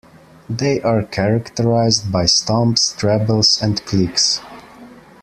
[0.49, 4.41] They are characterized by stomps, trebles, and clicks.